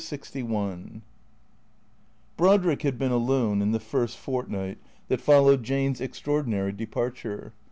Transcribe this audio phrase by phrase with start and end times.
[0.01, 1.01] LXI
[2.35, 7.53] BEODEICK had been alone in the first fortnight that fol lowed Jane's extraordinary departure.